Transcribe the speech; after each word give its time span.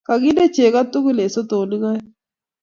Kakinde 0.07 0.43
chego 0.55 0.79
tugul 0.91 1.17
eng 1.23 1.33
sotonik 1.33 1.83
aeng 1.89 2.05